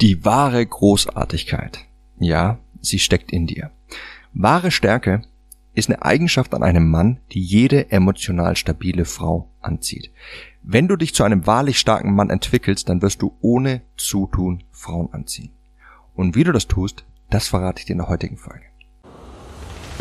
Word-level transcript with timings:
Die 0.00 0.24
wahre 0.24 0.64
Großartigkeit. 0.64 1.80
Ja, 2.20 2.60
sie 2.80 3.00
steckt 3.00 3.32
in 3.32 3.48
dir. 3.48 3.72
Wahre 4.32 4.70
Stärke 4.70 5.22
ist 5.74 5.88
eine 5.88 6.02
Eigenschaft 6.02 6.54
an 6.54 6.62
einem 6.62 6.88
Mann, 6.88 7.18
die 7.32 7.40
jede 7.40 7.90
emotional 7.90 8.54
stabile 8.54 9.04
Frau 9.04 9.50
anzieht. 9.60 10.12
Wenn 10.62 10.86
du 10.86 10.94
dich 10.94 11.14
zu 11.16 11.24
einem 11.24 11.48
wahrlich 11.48 11.80
starken 11.80 12.14
Mann 12.14 12.30
entwickelst, 12.30 12.88
dann 12.88 13.02
wirst 13.02 13.22
du 13.22 13.36
ohne 13.40 13.82
Zutun 13.96 14.62
Frauen 14.70 15.12
anziehen. 15.12 15.50
Und 16.14 16.36
wie 16.36 16.44
du 16.44 16.52
das 16.52 16.68
tust, 16.68 17.04
das 17.28 17.48
verrate 17.48 17.80
ich 17.80 17.86
dir 17.86 17.94
in 17.94 17.98
der 17.98 18.08
heutigen 18.08 18.36
Folge. 18.36 18.67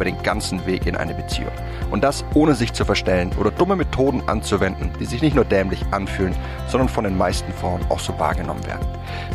über 0.00 0.06
den 0.06 0.22
ganzen 0.22 0.64
Weg 0.64 0.86
in 0.86 0.96
eine 0.96 1.12
Beziehung. 1.12 1.52
Und 1.90 2.02
das 2.02 2.24
ohne 2.32 2.54
sich 2.54 2.72
zu 2.72 2.86
verstellen 2.86 3.32
oder 3.38 3.50
dumme 3.50 3.76
Methoden 3.76 4.22
anzuwenden, 4.28 4.90
die 4.98 5.04
sich 5.04 5.20
nicht 5.20 5.36
nur 5.36 5.44
dämlich 5.44 5.84
anfühlen, 5.90 6.34
sondern 6.68 6.88
von 6.88 7.04
den 7.04 7.18
meisten 7.18 7.52
Frauen 7.52 7.82
auch 7.90 7.98
so 7.98 8.18
wahrgenommen 8.18 8.64
werden. 8.66 8.86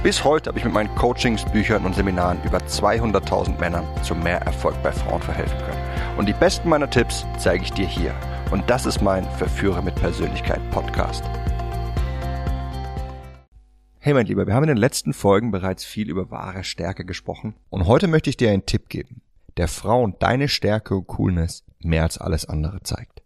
Bis 0.02 0.24
heute 0.24 0.50
habe 0.50 0.58
ich 0.58 0.66
mit 0.66 0.74
meinen 0.74 0.94
Coachings, 0.96 1.46
Büchern 1.46 1.86
und 1.86 1.94
Seminaren 1.94 2.40
über 2.44 2.58
200.000 2.58 3.60
Männern 3.60 3.86
zu 4.02 4.16
mehr 4.16 4.42
Erfolg 4.42 4.82
bei 4.82 4.92
Frauen 4.92 5.22
verhelfen 5.22 5.60
können. 5.60 6.18
Und 6.18 6.28
die 6.28 6.34
besten 6.34 6.68
meiner 6.68 6.90
Tipps 6.90 7.28
zeige 7.38 7.64
ich 7.64 7.72
dir 7.72 7.86
hier. 7.86 8.16
Und 8.50 8.68
das 8.68 8.88
ist 8.88 9.04
mein 9.04 9.24
Verführer 9.38 9.84
mit 9.84 9.94
Persönlichkeit 9.94 10.62
Podcast. 10.72 11.24
Hey 14.00 14.14
mein 14.16 14.26
Lieber, 14.26 14.48
wir 14.48 14.54
haben 14.56 14.64
in 14.64 14.70
den 14.70 14.78
letzten 14.78 15.14
Folgen 15.14 15.52
bereits 15.52 15.84
viel 15.84 16.10
über 16.10 16.32
wahre 16.32 16.64
Stärke 16.64 17.06
gesprochen 17.06 17.56
und 17.70 17.86
heute 17.86 18.08
möchte 18.08 18.30
ich 18.30 18.38
dir 18.38 18.52
einen 18.52 18.66
Tipp 18.66 18.88
geben, 18.90 19.22
der 19.58 19.68
Frauen 19.68 20.16
deine 20.20 20.48
Stärke 20.48 20.96
und 20.96 21.08
Coolness 21.08 21.64
mehr 21.80 22.04
als 22.04 22.18
alles 22.18 22.46
andere 22.46 22.82
zeigt. 22.84 23.22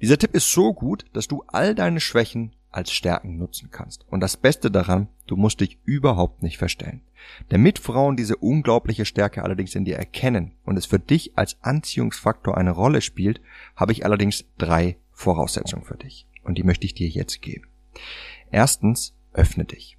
Dieser 0.00 0.18
Tipp 0.18 0.34
ist 0.34 0.50
so 0.50 0.74
gut, 0.74 1.04
dass 1.12 1.28
du 1.28 1.44
all 1.46 1.74
deine 1.74 2.00
Schwächen 2.00 2.54
als 2.70 2.90
Stärken 2.90 3.36
nutzen 3.36 3.70
kannst. 3.70 4.04
Und 4.08 4.20
das 4.20 4.36
Beste 4.36 4.70
daran, 4.70 5.08
du 5.26 5.36
musst 5.36 5.60
dich 5.60 5.78
überhaupt 5.84 6.42
nicht 6.42 6.58
verstellen. 6.58 7.02
Damit 7.50 7.78
Frauen 7.78 8.16
diese 8.16 8.36
unglaubliche 8.36 9.04
Stärke 9.04 9.44
allerdings 9.44 9.74
in 9.74 9.84
dir 9.84 9.96
erkennen 9.96 10.52
und 10.64 10.76
es 10.76 10.86
für 10.86 10.98
dich 10.98 11.36
als 11.36 11.62
Anziehungsfaktor 11.62 12.56
eine 12.56 12.72
Rolle 12.72 13.00
spielt, 13.00 13.40
habe 13.76 13.92
ich 13.92 14.04
allerdings 14.04 14.44
drei 14.58 14.96
Voraussetzungen 15.12 15.84
für 15.84 15.96
dich. 15.96 16.26
Und 16.42 16.58
die 16.58 16.64
möchte 16.64 16.86
ich 16.86 16.94
dir 16.94 17.08
jetzt 17.08 17.42
geben. 17.42 17.68
Erstens, 18.50 19.14
öffne 19.32 19.64
dich. 19.64 19.96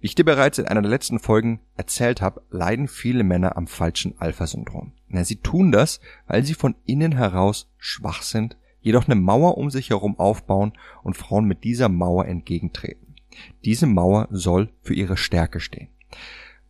Wie 0.00 0.06
ich 0.06 0.14
dir 0.14 0.24
bereits 0.24 0.58
in 0.58 0.66
einer 0.66 0.82
der 0.82 0.90
letzten 0.90 1.18
Folgen 1.18 1.60
erzählt 1.76 2.20
habe, 2.20 2.42
leiden 2.50 2.88
viele 2.88 3.24
Männer 3.24 3.56
am 3.56 3.66
falschen 3.66 4.14
Alpha-Syndrom. 4.18 4.92
Sie 5.22 5.36
tun 5.36 5.72
das, 5.72 6.00
weil 6.26 6.44
sie 6.44 6.54
von 6.54 6.74
innen 6.84 7.12
heraus 7.12 7.70
schwach 7.78 8.22
sind 8.22 8.56
jedoch 8.84 9.08
eine 9.08 9.16
Mauer 9.16 9.56
um 9.56 9.70
sich 9.70 9.90
herum 9.90 10.18
aufbauen 10.18 10.74
und 11.02 11.16
Frauen 11.16 11.46
mit 11.46 11.64
dieser 11.64 11.88
Mauer 11.88 12.26
entgegentreten. 12.26 13.16
Diese 13.64 13.86
Mauer 13.86 14.28
soll 14.30 14.68
für 14.82 14.94
ihre 14.94 15.16
Stärke 15.16 15.58
stehen. 15.58 15.88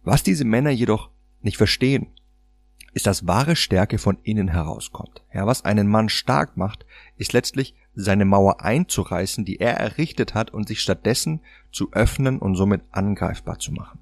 Was 0.05 0.23
diese 0.23 0.45
Männer 0.45 0.71
jedoch 0.71 1.11
nicht 1.43 1.57
verstehen, 1.57 2.07
ist, 2.95 3.07
dass 3.07 3.27
wahre 3.27 3.57
Stärke 3.57 3.99
von 3.99 4.19
innen 4.23 4.49
herauskommt. 4.49 5.23
Ja, 5.33 5.47
was 5.47 5.65
einen 5.65 5.89
Mann 5.89 6.09
stark 6.09 6.57
macht, 6.57 6.87
ist 7.17 7.33
letztlich 7.33 7.75
seine 7.95 8.25
Mauer 8.25 8.61
einzureißen, 8.63 9.45
die 9.45 9.61
er 9.61 9.75
errichtet 9.75 10.35
hat 10.35 10.53
und 10.53 10.69
sich 10.69 10.81
stattdessen 10.81 11.41
zu 11.71 11.93
öffnen 11.93 12.39
und 12.39 12.55
somit 12.55 12.83
angreifbar 12.93 13.59
zu 13.59 13.73
machen. 13.73 13.99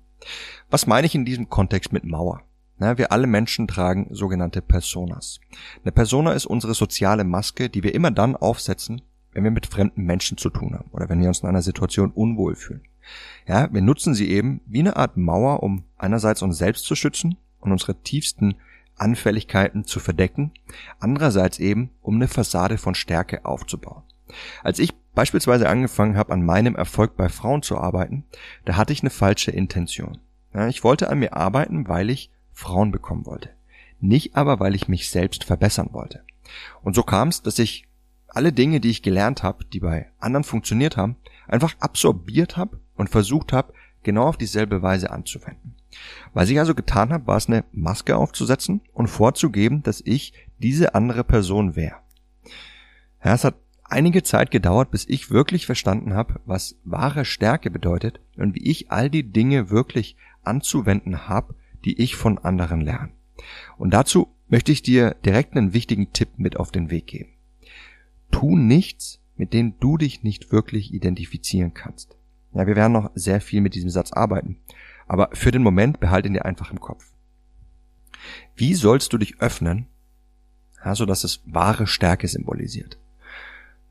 Was 0.71 0.87
meine 0.87 1.07
ich 1.07 1.15
in 1.15 1.25
diesem 1.25 1.49
Kontext 1.49 1.93
mit 1.93 2.05
Mauer? 2.05 2.43
Na, 2.79 2.99
wir 2.99 3.13
alle 3.13 3.27
Menschen 3.27 3.69
tragen 3.69 4.09
sogenannte 4.11 4.63
Personas. 4.63 5.41
Eine 5.83 5.93
Persona 5.93 6.33
ist 6.33 6.47
unsere 6.47 6.75
soziale 6.75 7.25
Maske, 7.25 7.69
die 7.69 7.83
wir 7.83 7.95
immer 7.95 8.11
dann 8.11 8.37
aufsetzen, 8.37 9.03
wenn 9.33 9.45
wir 9.45 9.51
mit 9.51 9.67
fremden 9.67 10.05
Menschen 10.05 10.37
zu 10.37 10.51
tun 10.51 10.75
haben 10.75 10.91
oder 10.91 11.09
wenn 11.09 11.21
wir 11.21 11.29
uns 11.29 11.41
in 11.41 11.49
einer 11.49 11.63
Situation 11.63 12.11
unwohl 12.11 12.55
fühlen. 12.55 12.83
Ja, 13.47 13.73
wir 13.73 13.83
nutzen 13.83 14.15
sie 14.15 14.31
eben 14.31 14.61
wie 14.67 14.81
eine 14.81 14.97
Art 14.97 15.17
Mauer, 15.17 15.63
um 15.63 15.85
einerseits 15.97 16.43
uns 16.43 16.59
selbst 16.59 16.85
zu 16.85 16.95
schützen 16.95 17.37
und 17.61 17.73
unsere 17.73 18.01
tiefsten 18.03 18.57
Anfälligkeiten 19.03 19.85
zu 19.85 20.01
verdecken, 20.01 20.53
andererseits 21.01 21.59
eben, 21.59 21.91
um 22.01 22.15
eine 22.15 22.29
Fassade 22.29 22.79
von 22.79 22.95
Stärke 22.95 23.45
aufzubauen. 23.45 24.05
Als 24.63 24.79
ich 24.79 24.95
beispielsweise 25.15 25.69
angefangen 25.69 26.17
habe, 26.17 26.33
an 26.33 26.45
meinem 26.45 26.77
Erfolg 26.77 27.17
bei 27.17 27.29
Frauen 27.29 27.63
zu 27.63 27.77
arbeiten, 27.77 28.25
da 28.65 28.77
hatte 28.77 28.93
ich 28.93 29.03
eine 29.03 29.11
falsche 29.11 29.51
Intention. 29.51 30.19
Ich 30.69 30.85
wollte 30.85 31.11
an 31.11 31.19
mir 31.19 31.35
arbeiten, 31.35 31.89
weil 31.89 32.11
ich 32.11 32.31
Frauen 32.53 32.93
bekommen 32.93 33.27
wollte. 33.27 33.51
Nicht 34.01 34.37
aber, 34.37 34.61
weil 34.61 34.75
ich 34.75 34.89
mich 34.89 35.11
selbst 35.11 35.45
verbessern 35.45 35.91
wollte. 35.93 36.23
Und 36.83 36.95
so 36.95 37.03
kam 37.03 37.29
es, 37.29 37.43
dass 37.43 37.59
ich 37.59 37.87
alle 38.29 38.53
Dinge, 38.53 38.81
die 38.81 38.91
ich 38.91 39.03
gelernt 39.03 39.43
habe, 39.43 39.65
die 39.65 39.81
bei 39.81 40.11
anderen 40.19 40.45
funktioniert 40.45 40.97
haben, 40.97 41.17
einfach 41.49 41.75
absorbiert 41.81 42.57
habe 42.57 42.81
und 42.97 43.11
versucht 43.11 43.53
habe, 43.53 43.75
genau 44.03 44.29
auf 44.29 44.37
dieselbe 44.37 44.83
Weise 44.83 45.11
anzuwenden. 45.11 45.75
Was 46.33 46.51
ich 46.51 46.59
also 46.59 46.75
getan 46.75 47.13
habe, 47.13 47.27
war 47.27 47.37
es 47.37 47.49
eine 47.49 47.65
Maske 47.73 48.17
aufzusetzen 48.17 48.81
und 48.93 49.09
vorzugeben, 49.09 49.83
dass 49.83 50.01
ich 50.05 50.33
diese 50.59 50.95
andere 50.95 51.25
Person 51.25 51.77
wäre. 51.77 51.97
Ja, 53.25 53.35
es 53.35 53.45
hat 53.45 53.57
einige 53.85 54.23
Zeit 54.23 54.51
gedauert, 54.51 54.91
bis 54.91 55.07
ich 55.09 55.31
wirklich 55.31 55.67
verstanden 55.67 56.15
habe, 56.15 56.41
was 56.47 56.77
wahre 56.85 57.25
Stärke 57.25 57.71
bedeutet 57.71 58.21
und 58.37 58.55
wie 58.55 58.71
ich 58.71 58.91
all 58.91 59.11
die 59.11 59.31
Dinge 59.31 59.71
wirklich 59.71 60.17
anzuwenden 60.43 61.29
habe, 61.29 61.55
die 61.85 62.01
ich 62.01 62.17
von 62.17 62.39
anderen 62.39 62.81
lerne. 62.81 63.11
Und 63.77 63.93
dazu 63.93 64.29
möchte 64.49 64.73
ich 64.73 64.83
dir 64.83 65.17
direkt 65.25 65.57
einen 65.57 65.73
wichtigen 65.73 66.13
Tipp 66.13 66.31
mit 66.37 66.57
auf 66.57 66.71
den 66.71 66.91
Weg 66.91 67.07
geben. 67.07 67.31
Tu 68.31 68.57
nichts, 68.57 69.21
mit 69.37 69.53
dem 69.53 69.79
du 69.79 69.97
dich 69.97 70.23
nicht 70.23 70.53
wirklich 70.53 70.93
identifizieren 70.93 71.75
kannst. 71.75 72.17
Ja, 72.55 72.67
wir 72.67 72.77
werden 72.77 72.93
noch 72.93 73.11
sehr 73.15 73.41
viel 73.41 73.61
mit 73.61 73.75
diesem 73.75 73.91
Satz 73.91 74.13
arbeiten, 74.13 74.59
aber 75.13 75.29
für 75.35 75.51
den 75.51 75.63
Moment 75.63 76.01
behalte 76.01 76.29
ihn 76.29 76.33
dir 76.33 76.47
einfach 76.47 76.71
im 76.71 76.81
Kopf. 76.81 77.13
Wie 78.57 78.73
sollst 78.73 79.13
du 79.13 79.19
dich 79.19 79.43
öffnen, 79.43 79.87
ja, 80.83 80.95
so 80.95 81.05
dass 81.05 81.23
es 81.23 81.43
wahre 81.45 81.87
Stärke 81.87 82.29
symbolisiert? 82.29 82.99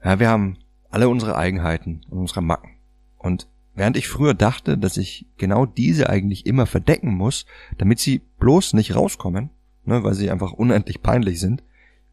Ja, 0.04 0.20
wir 0.20 0.30
haben 0.30 0.58
alle 0.90 1.10
unsere 1.10 1.36
Eigenheiten 1.36 2.02
und 2.10 2.18
unsere 2.18 2.42
Macken. 2.42 2.72
Und 3.20 3.48
Während 3.74 3.96
ich 3.96 4.10
früher 4.10 4.34
dachte, 4.34 4.78
dass 4.78 4.98
ich 4.98 5.28
genau 5.38 5.66
diese 5.66 6.10
eigentlich 6.10 6.46
immer 6.46 6.66
verdecken 6.66 7.14
muss, 7.16 7.46
damit 7.78 8.00
sie 8.00 8.20
bloß 8.38 8.74
nicht 8.74 8.96
rauskommen, 8.96 9.50
ne, 9.86 10.04
weil 10.04 10.14
sie 10.14 10.30
einfach 10.30 10.52
unendlich 10.52 11.02
peinlich 11.02 11.40
sind, 11.40 11.64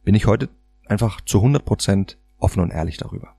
bin 0.04 0.14
ich 0.14 0.26
heute 0.26 0.50
einfach 0.86 1.20
zu 1.22 1.38
100% 1.42 2.14
offen 2.38 2.60
und 2.60 2.70
ehrlich 2.70 2.96
darüber. 2.96 3.34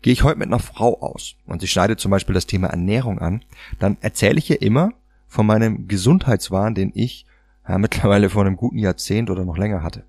Gehe 0.00 0.14
ich 0.14 0.22
heute 0.22 0.38
mit 0.38 0.48
einer 0.48 0.58
Frau 0.58 1.02
aus 1.02 1.36
und 1.44 1.60
sie 1.60 1.68
schneidet 1.68 2.00
zum 2.00 2.10
Beispiel 2.10 2.34
das 2.34 2.46
Thema 2.46 2.68
Ernährung 2.68 3.18
an, 3.18 3.44
dann 3.78 3.98
erzähle 4.00 4.38
ich 4.38 4.48
ihr 4.48 4.62
immer 4.62 4.94
von 5.30 5.46
meinem 5.46 5.88
Gesundheitswahn, 5.88 6.74
den 6.74 6.90
ich 6.94 7.24
ja, 7.66 7.78
mittlerweile 7.78 8.28
vor 8.28 8.44
einem 8.44 8.56
guten 8.56 8.78
Jahrzehnt 8.78 9.30
oder 9.30 9.46
noch 9.46 9.56
länger 9.56 9.82
hatte. 9.82 10.04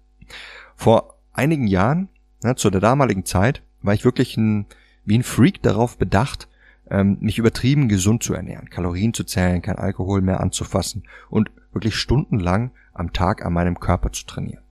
Vor 0.75 1.15
einigen 1.31 1.67
Jahren, 1.67 2.09
ja, 2.43 2.55
zu 2.55 2.69
der 2.69 2.81
damaligen 2.81 3.23
Zeit, 3.23 3.61
war 3.81 3.93
ich 3.93 4.03
wirklich 4.03 4.35
ein, 4.35 4.65
wie 5.05 5.17
ein 5.17 5.23
Freak 5.23 5.61
darauf 5.61 5.97
bedacht, 5.97 6.47
ähm, 6.89 7.17
mich 7.21 7.37
übertrieben 7.37 7.87
gesund 7.87 8.23
zu 8.23 8.33
ernähren, 8.33 8.69
Kalorien 8.69 9.13
zu 9.13 9.23
zählen, 9.23 9.61
kein 9.61 9.77
Alkohol 9.77 10.21
mehr 10.21 10.41
anzufassen 10.41 11.03
und 11.29 11.51
wirklich 11.71 11.95
stundenlang 11.95 12.71
am 12.93 13.13
Tag 13.13 13.45
an 13.45 13.53
meinem 13.53 13.79
Körper 13.79 14.11
zu 14.11 14.25
trainieren. 14.25 14.63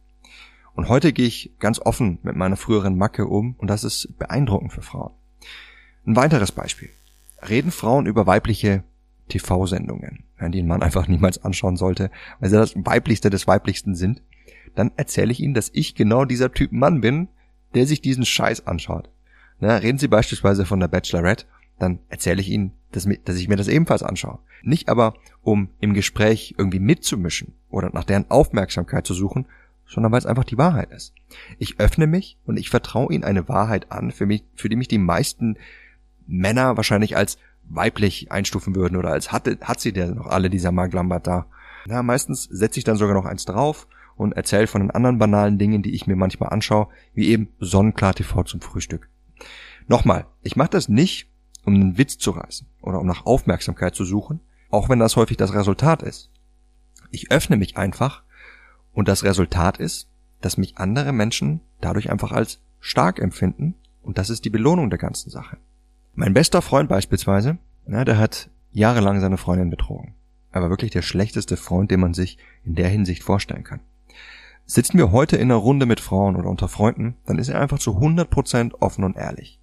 Und 0.74 0.88
heute 0.88 1.12
gehe 1.12 1.26
ich 1.26 1.52
ganz 1.58 1.78
offen 1.78 2.18
mit 2.22 2.36
meiner 2.36 2.56
früheren 2.56 2.98
Macke 2.98 3.26
um 3.26 3.54
und 3.58 3.68
das 3.68 3.84
ist 3.84 4.18
beeindruckend 4.18 4.72
für 4.72 4.82
Frauen. 4.82 5.12
Ein 6.06 6.16
weiteres 6.16 6.52
Beispiel. 6.52 6.90
Reden 7.48 7.70
Frauen 7.70 8.06
über 8.06 8.26
weibliche 8.26 8.82
TV-Sendungen, 9.28 10.24
die 10.48 10.62
ein 10.62 10.66
Mann 10.66 10.82
einfach 10.82 11.08
niemals 11.08 11.44
anschauen 11.44 11.76
sollte, 11.76 12.10
weil 12.40 12.50
sie 12.50 12.56
das 12.56 12.74
weiblichste 12.76 13.30
des 13.30 13.46
weiblichsten 13.46 13.94
sind, 13.94 14.22
dann 14.74 14.92
erzähle 14.96 15.32
ich 15.32 15.40
ihnen, 15.40 15.54
dass 15.54 15.70
ich 15.72 15.94
genau 15.94 16.24
dieser 16.24 16.52
Typ 16.52 16.72
Mann 16.72 17.00
bin, 17.00 17.28
der 17.74 17.86
sich 17.86 18.00
diesen 18.00 18.24
Scheiß 18.24 18.66
anschaut. 18.66 19.10
Na, 19.58 19.76
reden 19.76 19.98
Sie 19.98 20.08
beispielsweise 20.08 20.64
von 20.64 20.80
der 20.80 20.88
Bachelorette 20.88 21.44
dann 21.80 21.98
erzähle 22.08 22.40
ich 22.40 22.50
ihnen, 22.50 22.72
dass, 22.92 23.08
dass 23.24 23.36
ich 23.36 23.48
mir 23.48 23.56
das 23.56 23.68
ebenfalls 23.68 24.02
anschaue. 24.02 24.38
Nicht 24.62 24.88
aber, 24.88 25.14
um 25.42 25.70
im 25.80 25.94
Gespräch 25.94 26.54
irgendwie 26.58 26.78
mitzumischen 26.78 27.54
oder 27.70 27.90
nach 27.92 28.04
deren 28.04 28.30
Aufmerksamkeit 28.30 29.06
zu 29.06 29.14
suchen, 29.14 29.46
sondern 29.86 30.12
weil 30.12 30.18
es 30.18 30.26
einfach 30.26 30.44
die 30.44 30.58
Wahrheit 30.58 30.92
ist. 30.92 31.14
Ich 31.58 31.80
öffne 31.80 32.06
mich 32.06 32.38
und 32.44 32.58
ich 32.58 32.70
vertraue 32.70 33.12
ihnen 33.12 33.24
eine 33.24 33.48
Wahrheit 33.48 33.90
an, 33.90 34.12
für 34.12 34.26
mich, 34.26 34.44
für 34.54 34.68
die 34.68 34.76
mich 34.76 34.88
die 34.88 34.98
meisten 34.98 35.56
Männer 36.26 36.76
wahrscheinlich 36.76 37.16
als 37.16 37.38
weiblich 37.70 38.30
einstufen 38.30 38.74
würden 38.74 38.96
oder 38.96 39.10
als 39.10 39.32
hat, 39.32 39.48
hat 39.62 39.80
sie 39.80 39.92
der 39.92 40.14
noch 40.14 40.26
alle 40.26 40.50
dieser 40.50 40.72
Mark 40.72 40.92
Lambert 40.92 41.26
da. 41.26 41.46
Na, 41.86 42.02
meistens 42.02 42.44
setze 42.44 42.78
ich 42.78 42.84
dann 42.84 42.96
sogar 42.96 43.14
noch 43.14 43.24
eins 43.24 43.44
drauf 43.44 43.86
und 44.16 44.32
erzähle 44.32 44.66
von 44.66 44.82
den 44.82 44.90
anderen 44.90 45.18
banalen 45.18 45.56
Dingen, 45.56 45.82
die 45.82 45.94
ich 45.94 46.06
mir 46.06 46.16
manchmal 46.16 46.50
anschaue, 46.50 46.88
wie 47.14 47.28
eben 47.28 47.48
Sonnenklar 47.58 48.14
TV 48.14 48.42
zum 48.42 48.60
Frühstück. 48.60 49.08
Nochmal, 49.86 50.26
ich 50.42 50.56
mache 50.56 50.70
das 50.70 50.88
nicht, 50.88 51.30
um 51.64 51.74
einen 51.74 51.98
Witz 51.98 52.18
zu 52.18 52.32
reißen 52.32 52.66
oder 52.82 53.00
um 53.00 53.06
nach 53.06 53.24
Aufmerksamkeit 53.24 53.94
zu 53.94 54.04
suchen, 54.04 54.40
auch 54.68 54.88
wenn 54.88 54.98
das 54.98 55.16
häufig 55.16 55.36
das 55.36 55.54
Resultat 55.54 56.02
ist. 56.02 56.30
Ich 57.10 57.30
öffne 57.30 57.56
mich 57.56 57.76
einfach 57.76 58.22
und 58.92 59.08
das 59.08 59.24
Resultat 59.24 59.78
ist, 59.78 60.08
dass 60.40 60.56
mich 60.56 60.78
andere 60.78 61.12
Menschen 61.12 61.60
dadurch 61.80 62.10
einfach 62.10 62.32
als 62.32 62.60
stark 62.78 63.18
empfinden 63.18 63.74
und 64.02 64.18
das 64.18 64.30
ist 64.30 64.44
die 64.44 64.50
Belohnung 64.50 64.90
der 64.90 64.98
ganzen 64.98 65.30
Sache. 65.30 65.58
Mein 66.20 66.34
bester 66.34 66.60
Freund 66.60 66.90
beispielsweise, 66.90 67.56
na, 67.86 68.04
der 68.04 68.18
hat 68.18 68.50
jahrelang 68.72 69.22
seine 69.22 69.38
Freundin 69.38 69.70
betrogen. 69.70 70.12
Er 70.52 70.60
war 70.60 70.68
wirklich 70.68 70.90
der 70.90 71.00
schlechteste 71.00 71.56
Freund, 71.56 71.90
den 71.90 72.00
man 72.00 72.12
sich 72.12 72.36
in 72.62 72.74
der 72.74 72.90
Hinsicht 72.90 73.22
vorstellen 73.22 73.64
kann. 73.64 73.80
Sitzen 74.66 74.98
wir 74.98 75.12
heute 75.12 75.38
in 75.38 75.50
einer 75.50 75.54
Runde 75.54 75.86
mit 75.86 75.98
Frauen 75.98 76.36
oder 76.36 76.50
unter 76.50 76.68
Freunden, 76.68 77.16
dann 77.24 77.38
ist 77.38 77.48
er 77.48 77.58
einfach 77.58 77.78
zu 77.78 77.92
100% 77.92 78.74
offen 78.80 79.04
und 79.04 79.16
ehrlich. 79.16 79.60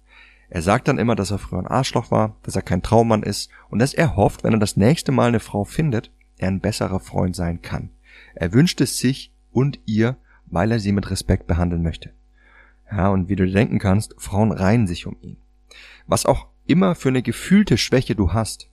Er 0.50 0.60
sagt 0.62 0.88
dann 0.88 0.98
immer, 0.98 1.14
dass 1.14 1.30
er 1.30 1.38
früher 1.38 1.60
ein 1.60 1.68
Arschloch 1.68 2.10
war, 2.10 2.34
dass 2.42 2.56
er 2.56 2.62
kein 2.62 2.82
Traummann 2.82 3.22
ist 3.22 3.52
und 3.70 3.78
dass 3.78 3.94
er 3.94 4.16
hofft, 4.16 4.42
wenn 4.42 4.52
er 4.52 4.58
das 4.58 4.76
nächste 4.76 5.12
Mal 5.12 5.28
eine 5.28 5.38
Frau 5.38 5.62
findet, 5.62 6.10
er 6.38 6.48
ein 6.48 6.58
besserer 6.58 6.98
Freund 6.98 7.36
sein 7.36 7.62
kann. 7.62 7.90
Er 8.34 8.52
wünscht 8.52 8.80
es 8.80 8.98
sich 8.98 9.32
und 9.52 9.78
ihr, 9.86 10.16
weil 10.46 10.72
er 10.72 10.80
sie 10.80 10.90
mit 10.90 11.08
Respekt 11.08 11.46
behandeln 11.46 11.84
möchte. 11.84 12.10
Ja, 12.90 13.10
und 13.10 13.28
wie 13.28 13.36
du 13.36 13.48
denken 13.48 13.78
kannst, 13.78 14.16
Frauen 14.18 14.50
reihen 14.50 14.88
sich 14.88 15.06
um 15.06 15.16
ihn. 15.20 15.36
Was 16.06 16.26
auch 16.26 16.46
immer 16.66 16.94
für 16.94 17.08
eine 17.08 17.22
gefühlte 17.22 17.78
Schwäche 17.78 18.14
du 18.14 18.32
hast, 18.32 18.68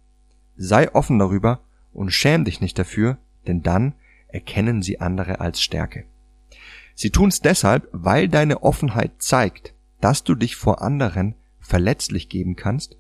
sei 0.58 0.94
offen 0.94 1.20
darüber 1.20 1.62
und 1.94 2.12
schäm 2.12 2.46
dich 2.46 2.62
nicht 2.62 2.78
dafür, 2.78 3.18
denn 3.48 3.62
dann 3.62 3.94
erkennen 4.28 4.82
sie 4.82 5.00
andere 5.00 5.40
als 5.40 5.62
Stärke. 5.62 6.06
Sie 6.94 7.10
tun's 7.10 7.42
deshalb, 7.42 7.88
weil 7.92 8.30
deine 8.30 8.64
Offenheit 8.64 9.12
zeigt, 9.20 9.74
dass 10.02 10.24
du 10.24 10.36
dich 10.36 10.56
vor 10.56 10.82
anderen 10.82 11.36
verletzlich 11.60 12.30
geben 12.30 12.56
kannst 12.56 12.98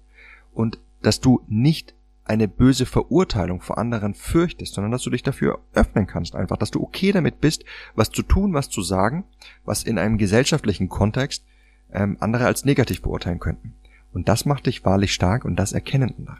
und 0.53 0.79
dass 1.01 1.21
du 1.21 1.41
nicht 1.47 1.93
eine 2.25 2.47
böse 2.47 2.85
Verurteilung 2.85 3.61
vor 3.61 3.77
anderen 3.77 4.15
fürchtest, 4.15 4.73
sondern 4.73 4.91
dass 4.91 5.03
du 5.03 5.11
dich 5.11 5.21
dafür 5.21 5.59
öffnen 5.73 6.07
kannst, 6.07 6.35
einfach, 6.35 6.57
dass 6.57 6.71
du 6.71 6.81
okay 6.81 7.11
damit 7.11 7.39
bist, 7.39 7.63
was 7.93 8.09
zu 8.09 8.23
tun, 8.23 8.53
was 8.53 8.69
zu 8.69 8.81
sagen, 8.81 9.23
was 9.63 9.83
in 9.83 9.99
einem 9.99 10.17
gesellschaftlichen 10.17 10.89
Kontext 10.89 11.45
ähm, 11.93 12.17
andere 12.19 12.45
als 12.45 12.65
negativ 12.65 13.01
beurteilen 13.03 13.39
könnten. 13.39 13.75
Und 14.15 14.27
das 14.27 14.45
macht 14.45 14.65
dich 14.65 14.83
wahrlich 14.83 15.13
stark 15.13 15.45
und 15.45 15.57
das 15.57 15.71
erkennen 15.71 16.15
andere. 16.17 16.39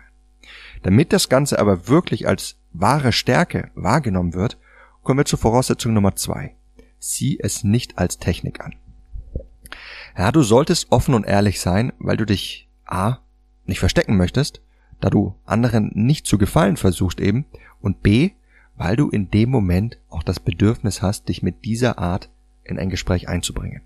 Damit 0.81 1.13
das 1.13 1.29
Ganze 1.29 1.59
aber 1.59 1.87
wirklich 1.87 2.27
als 2.27 2.55
wahre 2.73 3.11
Stärke 3.11 3.69
wahrgenommen 3.75 4.33
wird, 4.33 4.57
kommen 5.03 5.19
wir 5.19 5.25
zur 5.25 5.37
Voraussetzung 5.37 5.93
Nummer 5.93 6.15
zwei. 6.15 6.55
Sieh 6.97 7.39
es 7.39 7.63
nicht 7.63 7.99
als 7.99 8.17
Technik 8.17 8.59
an. 8.61 8.75
Ja, 10.17 10.31
du 10.31 10.41
solltest 10.41 10.91
offen 10.91 11.13
und 11.13 11.25
ehrlich 11.25 11.59
sein, 11.59 11.93
weil 11.99 12.17
du 12.17 12.25
dich 12.25 12.67
A 12.85 13.19
nicht 13.65 13.79
verstecken 13.79 14.17
möchtest 14.17 14.61
da 14.99 15.09
du 15.09 15.35
anderen 15.45 15.91
nicht 15.93 16.25
zu 16.25 16.37
gefallen 16.37 16.77
versuchst 16.77 17.19
eben 17.19 17.45
und 17.81 18.01
b, 18.01 18.31
weil 18.75 18.95
du 18.95 19.09
in 19.09 19.29
dem 19.31 19.49
Moment 19.49 19.99
auch 20.09 20.23
das 20.23 20.39
Bedürfnis 20.39 21.01
hast, 21.01 21.29
dich 21.29 21.43
mit 21.43 21.65
dieser 21.65 21.99
Art 21.99 22.29
in 22.63 22.79
ein 22.79 22.89
Gespräch 22.89 23.29
einzubringen. 23.29 23.81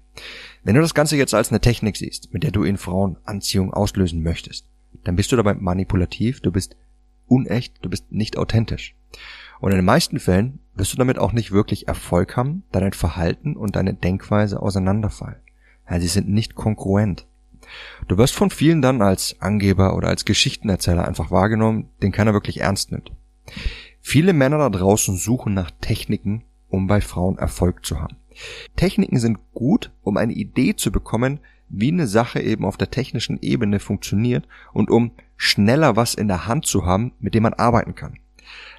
Wenn 0.64 0.76
du 0.76 0.82
das 0.82 0.94
Ganze 0.94 1.16
jetzt 1.18 1.34
als 1.34 1.50
eine 1.50 1.62
Technik 1.62 1.98
siehst, 1.98 2.34
mit 2.34 2.44
der 2.44 2.52
du 2.52 2.64
in 2.64 2.78
Frauen 2.78 3.18
Anziehung 3.24 3.74
auslösen 3.74 4.24
möchtest, 4.24 4.66
dann 5.04 5.16
bist 5.16 5.32
du 5.32 5.36
dabei 5.36 5.54
manipulativ, 5.54 6.42
du 6.42 6.52
bist 6.52 6.76
unecht, 7.28 7.76
du 7.82 7.90
bist 7.90 8.12
nicht 8.12 8.38
authentisch. 8.38 8.96
Und 9.60 9.72
in 9.72 9.78
den 9.78 9.86
meisten 9.86 10.20
Fällen 10.20 10.60
wirst 10.76 10.94
du 10.94 10.98
damit 10.98 11.20
auch 11.20 11.34
nicht 11.34 11.52
wirklich 11.52 11.88
Erfolg 11.88 12.38
haben, 12.38 12.64
da 12.72 12.80
dein 12.80 12.94
Verhalten 12.94 13.56
und 13.56 13.76
deine 13.76 13.94
Denkweise 13.94 14.62
auseinanderfallen. 14.62 15.40
Ja, 15.90 16.00
sie 16.00 16.08
sind 16.08 16.30
nicht 16.30 16.56
konkurrent. 16.56 17.26
Du 18.08 18.18
wirst 18.18 18.36
von 18.36 18.50
vielen 18.50 18.82
dann 18.82 19.02
als 19.02 19.36
Angeber 19.42 19.96
oder 19.96 20.08
als 20.08 20.26
Geschichtenerzähler 20.26 21.08
einfach 21.08 21.30
wahrgenommen, 21.30 21.90
den 22.02 22.12
keiner 22.12 22.34
wirklich 22.34 22.62
ernst 22.62 22.92
nimmt. 22.92 23.12
Viele 24.02 24.34
Männer 24.34 24.58
da 24.58 24.70
draußen 24.70 25.18
suchen 25.18 25.54
nach 25.54 25.72
Techniken, 25.82 26.44
um 26.70 26.88
bei 26.88 27.02
Frauen 27.02 27.38
Erfolg 27.38 27.86
zu 27.86 28.00
haben. 28.00 28.16
Techniken 28.76 29.20
sind 29.20 29.40
gut, 29.54 29.92
um 30.02 30.18
eine 30.18 30.34
Idee 30.34 30.76
zu 30.76 30.92
bekommen, 30.92 31.40
wie 31.70 31.92
eine 31.92 32.08
Sache 32.08 32.42
eben 32.42 32.66
auf 32.66 32.78
der 32.78 32.92
technischen 32.92 33.40
Ebene 33.42 33.80
funktioniert 33.80 34.48
und 34.74 34.90
um 34.90 35.12
schneller 35.38 35.96
was 35.96 36.16
in 36.16 36.28
der 36.28 36.48
Hand 36.48 36.66
zu 36.66 36.86
haben, 36.86 37.14
mit 37.20 37.36
dem 37.36 37.44
man 37.44 37.54
arbeiten 37.54 37.96
kann. 37.96 38.18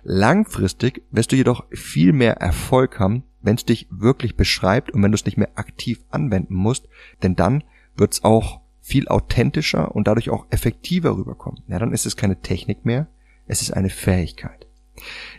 Langfristig 0.03 1.03
wirst 1.11 1.33
du 1.33 1.37
jedoch 1.37 1.65
viel 1.71 2.12
mehr 2.12 2.39
Erfolg 2.39 2.99
haben, 2.99 3.23
wenn 3.43 3.57
es 3.57 3.65
dich 3.65 3.87
wirklich 3.91 4.37
beschreibt 4.37 4.91
und 4.91 5.03
wenn 5.03 5.12
du 5.12 5.17
es 5.17 5.25
nicht 5.25 5.37
mehr 5.37 5.51
aktiv 5.55 6.01
anwenden 6.11 6.55
musst, 6.55 6.89
denn 7.23 7.37
dann 7.37 7.65
wird 7.97 8.15
es 8.15 8.25
auch 8.25 8.61
viel 8.81 9.09
authentischer 9.09 9.95
und 9.95 10.09
dadurch 10.09 10.31
auch 10.31 10.47
effektiver 10.51 11.17
rüberkommen. 11.17 11.63
Ja, 11.69 11.79
dann 11.79 11.93
ist 11.93 12.06
es 12.06 12.17
keine 12.17 12.41
Technik 12.41 12.85
mehr, 12.85 13.06
es 13.47 13.63
ist 13.63 13.73
eine 13.73 13.91
Fähigkeit. 13.91 14.67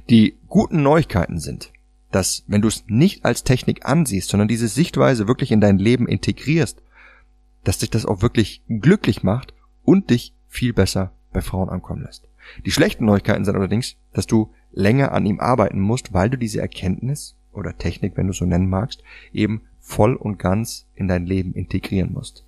Die 0.10 0.38
guten 0.48 0.82
Neuigkeiten 0.84 1.40
sind, 1.40 1.72
dass 2.12 2.44
wenn 2.48 2.62
du 2.62 2.68
es 2.68 2.84
nicht 2.88 3.26
als 3.26 3.44
Technik 3.44 3.86
ansiehst, 3.86 4.30
sondern 4.30 4.48
diese 4.48 4.68
Sichtweise 4.68 5.28
wirklich 5.28 5.52
in 5.52 5.62
dein 5.62 5.78
Leben 5.78 6.08
integrierst, 6.08 6.82
dass 7.64 7.78
dich 7.78 7.90
das 7.90 8.06
auch 8.06 8.22
wirklich 8.22 8.64
glücklich 8.68 9.24
macht 9.24 9.54
und 9.84 10.10
dich 10.10 10.34
viel 10.48 10.74
besser 10.74 11.14
bei 11.32 11.42
Frauen 11.42 11.70
ankommen 11.70 12.04
lässt. 12.04 12.28
Die 12.66 12.72
schlechten 12.72 13.06
Neuigkeiten 13.06 13.46
sind 13.46 13.56
allerdings, 13.56 13.96
dass 14.14 14.28
du 14.28 14.52
länger 14.72 15.12
an 15.12 15.26
ihm 15.26 15.40
arbeiten 15.40 15.80
musst, 15.80 16.14
weil 16.14 16.30
du 16.30 16.38
diese 16.38 16.62
Erkenntnis 16.62 17.36
oder 17.54 17.78
Technik, 17.78 18.18
wenn 18.18 18.28
du 18.28 18.34
so 18.34 18.46
nennen 18.46 18.70
magst, 18.70 19.04
eben 19.32 19.62
voll 19.80 20.16
und 20.16 20.40
ganz 20.40 20.88
in 20.96 21.08
dein 21.08 21.26
Leben 21.26 21.54
integrieren 21.54 22.14
musst. 22.14 22.46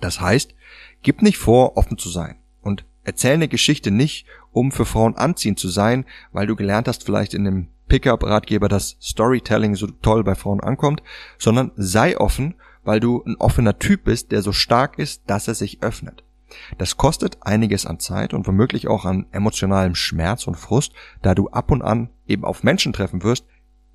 Das 0.00 0.20
heißt, 0.20 0.54
gib 1.02 1.22
nicht 1.22 1.38
vor, 1.38 1.76
offen 1.76 1.98
zu 1.98 2.08
sein 2.08 2.36
und 2.62 2.84
erzähl 3.04 3.34
eine 3.34 3.48
Geschichte 3.48 3.90
nicht, 3.90 4.26
um 4.52 4.72
für 4.72 4.84
Frauen 4.84 5.16
anziehend 5.16 5.58
zu 5.58 5.68
sein, 5.68 6.04
weil 6.32 6.46
du 6.46 6.56
gelernt 6.56 6.88
hast 6.88 7.04
vielleicht 7.04 7.34
in 7.34 7.44
dem 7.44 7.68
Pickup-Ratgeber, 7.90 8.68
dass 8.68 8.96
Storytelling 9.02 9.74
so 9.74 9.88
toll 9.88 10.24
bei 10.24 10.34
Frauen 10.34 10.60
ankommt, 10.60 11.02
sondern 11.38 11.72
sei 11.76 12.16
offen, 12.16 12.54
weil 12.84 13.00
du 13.00 13.22
ein 13.26 13.36
offener 13.36 13.78
Typ 13.78 14.04
bist, 14.04 14.32
der 14.32 14.40
so 14.40 14.52
stark 14.52 14.98
ist, 14.98 15.24
dass 15.26 15.48
er 15.48 15.54
sich 15.54 15.82
öffnet. 15.82 16.24
Das 16.78 16.96
kostet 16.96 17.38
einiges 17.42 17.86
an 17.86 17.98
Zeit 17.98 18.32
und 18.32 18.46
womöglich 18.46 18.88
auch 18.88 19.04
an 19.04 19.26
emotionalem 19.32 19.94
Schmerz 19.94 20.46
und 20.46 20.56
Frust, 20.56 20.92
da 21.22 21.34
du 21.34 21.48
ab 21.48 21.70
und 21.70 21.82
an 21.82 22.10
eben 22.26 22.44
auf 22.44 22.62
Menschen 22.62 22.92
treffen 22.92 23.22
wirst, 23.22 23.44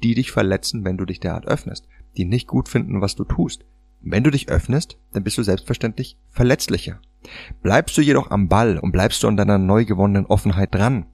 die 0.03 0.13
dich 0.13 0.31
verletzen, 0.31 0.83
wenn 0.83 0.97
du 0.97 1.05
dich 1.05 1.19
derart 1.19 1.47
öffnest, 1.47 1.87
die 2.17 2.25
nicht 2.25 2.47
gut 2.47 2.69
finden, 2.69 3.01
was 3.01 3.15
du 3.15 3.23
tust. 3.23 3.65
Wenn 4.01 4.23
du 4.23 4.29
dich 4.29 4.49
öffnest, 4.49 4.97
dann 5.13 5.23
bist 5.23 5.37
du 5.37 5.43
selbstverständlich 5.43 6.17
verletzlicher. 6.29 6.99
Bleibst 7.63 7.97
du 7.97 8.01
jedoch 8.01 8.29
am 8.29 8.49
Ball 8.49 8.77
und 8.77 8.91
bleibst 8.91 9.23
du 9.23 9.27
an 9.27 9.37
deiner 9.37 9.57
neu 9.57 9.85
gewonnenen 9.85 10.27
Offenheit 10.27 10.75
dran, 10.75 11.07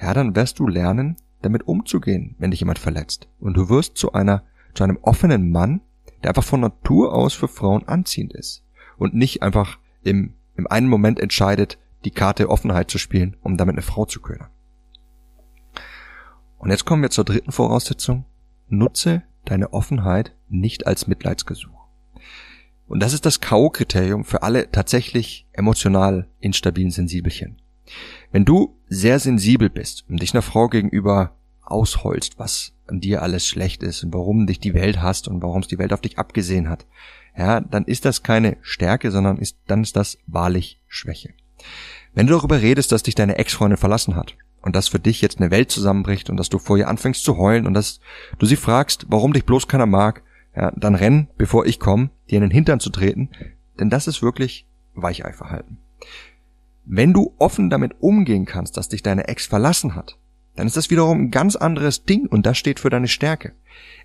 ja, 0.00 0.14
dann 0.14 0.34
wirst 0.34 0.58
du 0.58 0.66
lernen, 0.66 1.16
damit 1.42 1.66
umzugehen, 1.66 2.36
wenn 2.38 2.50
dich 2.50 2.60
jemand 2.60 2.78
verletzt. 2.78 3.28
Und 3.38 3.56
du 3.56 3.68
wirst 3.68 3.96
zu 3.96 4.12
einer, 4.12 4.44
zu 4.74 4.84
einem 4.84 4.98
offenen 5.02 5.50
Mann, 5.50 5.80
der 6.22 6.30
einfach 6.30 6.44
von 6.44 6.60
Natur 6.60 7.14
aus 7.14 7.34
für 7.34 7.48
Frauen 7.48 7.86
anziehend 7.88 8.32
ist. 8.32 8.64
Und 8.98 9.14
nicht 9.14 9.42
einfach 9.42 9.78
im, 10.02 10.34
im 10.56 10.66
einen 10.66 10.88
Moment 10.88 11.18
entscheidet, 11.20 11.78
die 12.04 12.10
Karte 12.10 12.48
Offenheit 12.48 12.90
zu 12.90 12.98
spielen, 12.98 13.36
um 13.42 13.56
damit 13.56 13.74
eine 13.74 13.82
Frau 13.82 14.04
zu 14.04 14.20
ködern. 14.20 14.48
Und 16.58 16.70
jetzt 16.70 16.84
kommen 16.84 17.02
wir 17.02 17.10
zur 17.10 17.24
dritten 17.24 17.52
Voraussetzung. 17.52 18.26
Nutze 18.68 19.22
deine 19.46 19.72
Offenheit 19.72 20.34
nicht 20.48 20.86
als 20.86 21.06
Mitleidsgesuch. 21.06 21.80
Und 22.86 23.00
das 23.00 23.12
ist 23.12 23.24
das 23.24 23.40
K.O.-Kriterium 23.40 24.24
für 24.24 24.42
alle 24.42 24.70
tatsächlich 24.70 25.46
emotional 25.52 26.28
instabilen 26.40 26.90
Sensibelchen. 26.90 27.62
Wenn 28.32 28.44
du 28.44 28.76
sehr 28.88 29.18
sensibel 29.18 29.70
bist 29.70 30.04
und 30.08 30.22
dich 30.22 30.34
einer 30.34 30.42
Frau 30.42 30.68
gegenüber 30.68 31.36
ausholst, 31.62 32.38
was 32.38 32.72
an 32.86 33.00
dir 33.00 33.22
alles 33.22 33.46
schlecht 33.46 33.82
ist 33.82 34.04
und 34.04 34.12
warum 34.12 34.46
dich 34.46 34.60
die 34.60 34.74
Welt 34.74 35.00
hasst 35.00 35.28
und 35.28 35.42
warum 35.42 35.62
es 35.62 35.68
die 35.68 35.78
Welt 35.78 35.92
auf 35.92 36.00
dich 36.00 36.18
abgesehen 36.18 36.68
hat, 36.68 36.86
ja, 37.36 37.60
dann 37.60 37.84
ist 37.84 38.04
das 38.04 38.22
keine 38.22 38.56
Stärke, 38.60 39.10
sondern 39.10 39.38
ist, 39.38 39.56
dann 39.66 39.82
ist 39.82 39.96
das 39.96 40.18
wahrlich 40.26 40.80
Schwäche. 40.86 41.30
Wenn 42.12 42.26
du 42.26 42.34
darüber 42.34 42.60
redest, 42.60 42.92
dass 42.92 43.04
dich 43.04 43.14
deine 43.14 43.38
Ex-Freundin 43.38 43.76
verlassen 43.76 44.16
hat 44.16 44.36
und 44.62 44.74
dass 44.74 44.88
für 44.88 44.98
dich 44.98 45.20
jetzt 45.20 45.40
eine 45.40 45.50
Welt 45.50 45.70
zusammenbricht 45.70 46.28
und 46.28 46.36
dass 46.36 46.48
du 46.48 46.58
vor 46.58 46.76
ihr 46.76 46.88
anfängst 46.88 47.24
zu 47.24 47.36
heulen 47.36 47.66
und 47.66 47.74
dass 47.74 48.00
du 48.38 48.46
sie 48.46 48.56
fragst, 48.56 49.06
warum 49.08 49.32
dich 49.32 49.44
bloß 49.44 49.68
keiner 49.68 49.86
mag, 49.86 50.22
ja, 50.56 50.72
dann 50.76 50.96
renn, 50.96 51.28
bevor 51.38 51.66
ich 51.66 51.78
komme, 51.78 52.10
dir 52.30 52.36
in 52.36 52.42
den 52.42 52.50
Hintern 52.50 52.80
zu 52.80 52.90
treten, 52.90 53.30
denn 53.78 53.90
das 53.90 54.08
ist 54.08 54.22
wirklich 54.22 54.66
Weicheiverhalten. 54.94 55.78
Wenn 56.92 57.12
du 57.12 57.32
offen 57.38 57.70
damit 57.70 57.94
umgehen 58.00 58.46
kannst, 58.46 58.76
dass 58.76 58.88
dich 58.88 59.00
deine 59.00 59.28
Ex 59.28 59.46
verlassen 59.46 59.94
hat, 59.94 60.18
dann 60.56 60.66
ist 60.66 60.76
das 60.76 60.90
wiederum 60.90 61.20
ein 61.20 61.30
ganz 61.30 61.54
anderes 61.54 62.04
Ding 62.04 62.26
und 62.26 62.44
das 62.46 62.58
steht 62.58 62.80
für 62.80 62.90
deine 62.90 63.06
Stärke. 63.06 63.52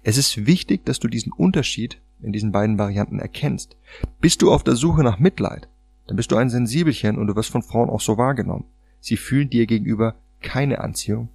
Es 0.03 0.17
ist 0.17 0.45
wichtig, 0.45 0.85
dass 0.85 0.99
du 0.99 1.07
diesen 1.07 1.31
Unterschied 1.31 1.99
in 2.21 2.31
diesen 2.31 2.51
beiden 2.51 2.77
Varianten 2.77 3.17
erkennst. 3.17 3.75
Bist 4.21 4.43
du 4.43 4.53
auf 4.53 4.63
der 4.63 4.75
Suche 4.75 5.01
nach 5.01 5.17
Mitleid, 5.17 5.67
dann 6.05 6.15
bist 6.15 6.31
du 6.31 6.35
ein 6.35 6.51
Sensibelchen 6.51 7.17
und 7.17 7.25
du 7.25 7.35
wirst 7.35 7.49
von 7.49 7.63
Frauen 7.63 7.89
auch 7.89 8.01
so 8.01 8.19
wahrgenommen. 8.19 8.65
Sie 8.99 9.17
fühlen 9.17 9.49
dir 9.49 9.65
gegenüber 9.65 10.13
keine 10.43 10.79
Anziehung 10.79 11.29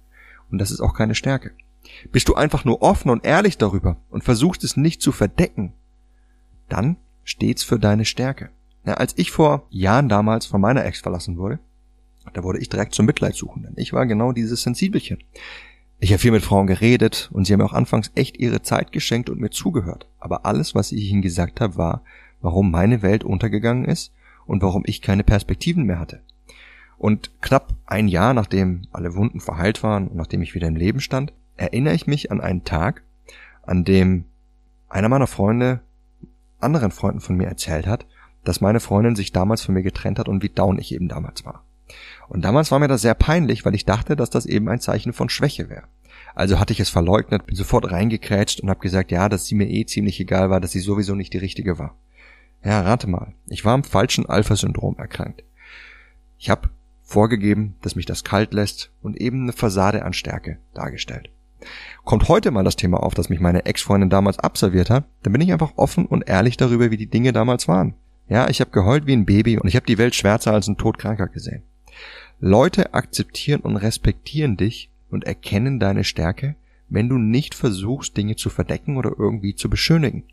und 0.51 0.57
das 0.57 0.71
ist 0.71 0.79
auch 0.79 0.93
keine 0.93 1.15
Stärke. 1.15 1.51
Bist 2.13 2.29
du 2.29 2.35
einfach 2.35 2.63
nur 2.63 2.81
offen 2.81 3.11
und 3.11 3.25
ehrlich 3.25 3.57
darüber 3.57 3.97
und 4.09 4.23
versuchst 4.23 4.63
es 4.63 4.77
nicht 4.77 5.01
zu 5.01 5.11
verdecken, 5.11 5.73
dann 6.69 6.95
steht's 7.25 7.65
für 7.65 7.77
deine 7.77 8.05
Stärke. 8.05 8.51
Ja, 8.85 8.95
als 8.95 9.13
ich 9.17 9.31
vor 9.31 9.67
Jahren 9.69 10.09
damals 10.09 10.45
von 10.45 10.61
meiner 10.61 10.85
Ex 10.85 11.01
verlassen 11.01 11.37
wurde, 11.37 11.59
da 12.33 12.43
wurde 12.43 12.59
ich 12.59 12.69
direkt 12.69 12.93
zum 12.93 13.05
Mitleidsuchenden. 13.05 13.73
Ich 13.77 13.93
war 13.93 14.05
genau 14.05 14.31
dieses 14.31 14.63
Sensibelchen. 14.63 15.19
Ich 15.99 16.11
habe 16.11 16.19
viel 16.19 16.31
mit 16.31 16.43
Frauen 16.43 16.65
geredet 16.65 17.29
und 17.31 17.45
sie 17.45 17.53
haben 17.53 17.59
mir 17.59 17.65
auch 17.65 17.73
anfangs 17.73 18.11
echt 18.15 18.37
ihre 18.39 18.61
Zeit 18.61 18.91
geschenkt 18.91 19.29
und 19.29 19.39
mir 19.39 19.51
zugehört. 19.51 20.07
Aber 20.19 20.45
alles, 20.45 20.73
was 20.73 20.91
ich 20.91 21.11
ihnen 21.11 21.21
gesagt 21.21 21.61
habe, 21.61 21.77
war, 21.77 22.01
warum 22.41 22.71
meine 22.71 23.01
Welt 23.03 23.23
untergegangen 23.23 23.85
ist 23.85 24.11
und 24.47 24.63
warum 24.63 24.83
ich 24.85 25.01
keine 25.01 25.23
Perspektiven 25.23 25.83
mehr 25.83 25.99
hatte. 25.99 26.21
Und 26.97 27.31
knapp 27.41 27.73
ein 27.85 28.07
Jahr 28.07 28.33
nachdem 28.33 28.83
alle 28.91 29.15
Wunden 29.15 29.39
verheilt 29.39 29.83
waren 29.83 30.07
und 30.07 30.15
nachdem 30.15 30.41
ich 30.41 30.55
wieder 30.55 30.67
im 30.67 30.75
Leben 30.75 30.99
stand, 30.99 31.33
erinnere 31.57 31.93
ich 31.93 32.07
mich 32.07 32.31
an 32.31 32.41
einen 32.41 32.63
Tag, 32.63 33.03
an 33.63 33.83
dem 33.83 34.25
einer 34.89 35.09
meiner 35.09 35.27
Freunde 35.27 35.81
anderen 36.59 36.91
Freunden 36.91 37.21
von 37.21 37.35
mir 37.35 37.47
erzählt 37.47 37.87
hat, 37.87 38.05
dass 38.43 38.61
meine 38.61 38.79
Freundin 38.79 39.15
sich 39.15 39.31
damals 39.31 39.61
von 39.61 39.75
mir 39.75 39.83
getrennt 39.83 40.19
hat 40.19 40.27
und 40.27 40.43
wie 40.43 40.49
down 40.49 40.79
ich 40.79 40.93
eben 40.93 41.07
damals 41.07 41.45
war. 41.45 41.63
Und 42.29 42.45
damals 42.45 42.71
war 42.71 42.79
mir 42.79 42.87
das 42.87 43.01
sehr 43.01 43.15
peinlich, 43.15 43.65
weil 43.65 43.75
ich 43.75 43.85
dachte, 43.85 44.15
dass 44.15 44.29
das 44.29 44.45
eben 44.45 44.69
ein 44.69 44.79
Zeichen 44.79 45.13
von 45.13 45.29
Schwäche 45.29 45.69
wäre. 45.69 45.83
Also 46.33 46.59
hatte 46.59 46.73
ich 46.73 46.79
es 46.79 46.89
verleugnet, 46.89 47.45
bin 47.45 47.55
sofort 47.55 47.91
reingekrätscht 47.91 48.61
und 48.61 48.69
habe 48.69 48.79
gesagt, 48.79 49.11
ja, 49.11 49.27
dass 49.27 49.45
sie 49.45 49.55
mir 49.55 49.69
eh 49.69 49.85
ziemlich 49.85 50.19
egal 50.19 50.49
war, 50.49 50.61
dass 50.61 50.71
sie 50.71 50.79
sowieso 50.79 51.15
nicht 51.15 51.33
die 51.33 51.39
richtige 51.39 51.77
war. 51.77 51.95
Ja, 52.63 52.81
rate 52.81 53.07
mal, 53.07 53.33
ich 53.47 53.65
war 53.65 53.73
am 53.73 53.83
falschen 53.83 54.25
Alpha-Syndrom 54.25 54.97
erkrankt. 54.97 55.43
Ich 56.37 56.49
habe 56.49 56.69
vorgegeben, 57.01 57.75
dass 57.81 57.95
mich 57.95 58.05
das 58.05 58.23
kalt 58.23 58.53
lässt 58.53 58.91
und 59.01 59.19
eben 59.19 59.43
eine 59.43 59.53
Fassade 59.53 60.05
an 60.05 60.13
Stärke 60.13 60.59
dargestellt. 60.73 61.29
Kommt 62.03 62.29
heute 62.29 62.51
mal 62.51 62.63
das 62.63 62.75
Thema 62.75 63.03
auf, 63.03 63.13
dass 63.13 63.29
mich 63.29 63.39
meine 63.39 63.65
Ex-Freundin 63.65 64.09
damals 64.09 64.39
absolviert 64.39 64.89
hat, 64.89 65.05
dann 65.23 65.33
bin 65.33 65.41
ich 65.41 65.51
einfach 65.51 65.73
offen 65.75 66.05
und 66.05 66.27
ehrlich 66.27 66.57
darüber, 66.57 66.89
wie 66.89 66.97
die 66.97 67.09
Dinge 67.09 67.33
damals 67.33 67.67
waren. 67.67 67.93
Ja, 68.31 68.47
ich 68.47 68.61
habe 68.61 68.71
geheult 68.71 69.07
wie 69.07 69.11
ein 69.11 69.25
Baby 69.25 69.57
und 69.57 69.67
ich 69.67 69.75
habe 69.75 69.85
die 69.85 69.97
Welt 69.97 70.15
schwärzer 70.15 70.53
als 70.53 70.69
ein 70.69 70.77
Todkranker 70.77 71.27
gesehen. 71.27 71.63
Leute 72.39 72.93
akzeptieren 72.93 73.59
und 73.59 73.75
respektieren 73.75 74.55
dich 74.55 74.89
und 75.09 75.25
erkennen 75.25 75.81
deine 75.81 76.05
Stärke, 76.05 76.55
wenn 76.87 77.09
du 77.09 77.17
nicht 77.17 77.53
versuchst, 77.55 78.15
Dinge 78.15 78.37
zu 78.37 78.49
verdecken 78.49 78.95
oder 78.95 79.11
irgendwie 79.19 79.53
zu 79.53 79.69
beschönigen. 79.69 80.23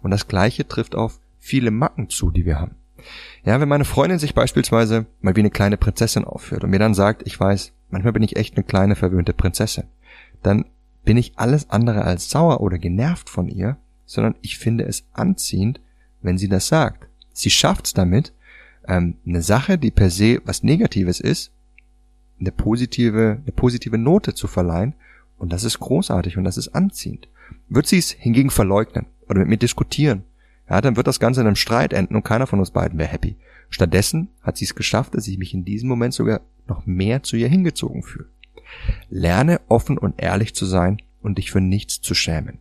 Und 0.00 0.12
das 0.12 0.28
Gleiche 0.28 0.66
trifft 0.66 0.94
auf 0.94 1.20
viele 1.40 1.70
Macken 1.70 2.08
zu, 2.08 2.30
die 2.30 2.46
wir 2.46 2.58
haben. 2.58 2.76
Ja, 3.44 3.60
wenn 3.60 3.68
meine 3.68 3.84
Freundin 3.84 4.18
sich 4.18 4.32
beispielsweise 4.32 5.04
mal 5.20 5.36
wie 5.36 5.40
eine 5.40 5.50
kleine 5.50 5.76
Prinzessin 5.76 6.24
aufführt 6.24 6.64
und 6.64 6.70
mir 6.70 6.78
dann 6.78 6.94
sagt, 6.94 7.26
ich 7.26 7.38
weiß, 7.38 7.74
manchmal 7.90 8.14
bin 8.14 8.22
ich 8.22 8.36
echt 8.36 8.56
eine 8.56 8.64
kleine 8.64 8.96
verwöhnte 8.96 9.34
Prinzessin, 9.34 9.84
dann 10.42 10.64
bin 11.04 11.18
ich 11.18 11.34
alles 11.36 11.68
andere 11.68 12.04
als 12.04 12.30
sauer 12.30 12.62
oder 12.62 12.78
genervt 12.78 13.28
von 13.28 13.48
ihr, 13.48 13.76
sondern 14.06 14.36
ich 14.40 14.56
finde 14.56 14.84
es 14.84 15.04
anziehend, 15.12 15.80
wenn 16.22 16.38
sie 16.38 16.48
das 16.48 16.68
sagt. 16.68 17.08
Sie 17.32 17.50
schafft 17.50 17.86
es 17.86 17.94
damit, 17.94 18.32
ähm, 18.86 19.16
eine 19.26 19.42
Sache, 19.42 19.78
die 19.78 19.90
per 19.90 20.10
se 20.10 20.40
was 20.44 20.62
Negatives 20.62 21.20
ist, 21.20 21.52
eine 22.40 22.52
positive, 22.52 23.38
eine 23.42 23.52
positive 23.52 23.98
Note 23.98 24.34
zu 24.34 24.46
verleihen. 24.46 24.94
Und 25.38 25.52
das 25.52 25.64
ist 25.64 25.80
großartig 25.80 26.36
und 26.36 26.44
das 26.44 26.56
ist 26.56 26.68
anziehend. 26.68 27.28
Wird 27.68 27.86
sie 27.86 27.98
es 27.98 28.12
hingegen 28.12 28.50
verleugnen 28.50 29.06
oder 29.28 29.40
mit 29.40 29.48
mir 29.48 29.56
diskutieren 29.56 30.24
ja, 30.72 30.80
dann 30.80 30.96
wird 30.96 31.06
das 31.06 31.20
Ganze 31.20 31.42
in 31.42 31.46
einem 31.46 31.56
Streit 31.56 31.92
enden 31.92 32.16
und 32.16 32.24
keiner 32.24 32.46
von 32.46 32.58
uns 32.58 32.70
beiden 32.70 32.98
wäre 32.98 33.10
happy. 33.10 33.36
Stattdessen 33.68 34.28
hat 34.40 34.56
sie 34.56 34.64
es 34.64 34.74
geschafft, 34.74 35.14
dass 35.14 35.28
ich 35.28 35.36
mich 35.36 35.52
in 35.52 35.66
diesem 35.66 35.86
Moment 35.86 36.14
sogar 36.14 36.40
noch 36.66 36.86
mehr 36.86 37.22
zu 37.22 37.36
ihr 37.36 37.48
hingezogen 37.48 38.02
fühle. 38.02 38.28
Lerne 39.10 39.60
offen 39.68 39.98
und 39.98 40.14
ehrlich 40.16 40.54
zu 40.54 40.64
sein 40.64 41.02
und 41.20 41.36
dich 41.36 41.50
für 41.50 41.60
nichts 41.60 42.00
zu 42.00 42.14
schämen. 42.14 42.58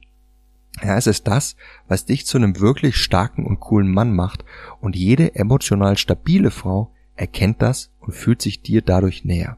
Ja, 0.83 0.97
es 0.97 1.07
ist 1.07 1.27
das, 1.27 1.55
was 1.87 2.05
dich 2.05 2.25
zu 2.25 2.37
einem 2.37 2.59
wirklich 2.59 2.95
starken 2.97 3.45
und 3.45 3.59
coolen 3.59 3.91
Mann 3.91 4.15
macht 4.15 4.45
und 4.79 4.95
jede 4.95 5.35
emotional 5.35 5.97
stabile 5.97 6.49
Frau 6.49 6.91
erkennt 7.15 7.61
das 7.61 7.91
und 7.99 8.13
fühlt 8.13 8.41
sich 8.41 8.61
dir 8.61 8.81
dadurch 8.81 9.25
näher. 9.25 9.57